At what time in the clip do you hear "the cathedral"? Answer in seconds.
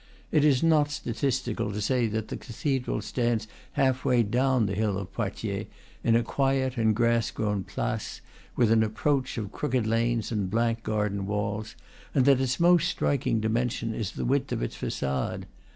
2.29-3.03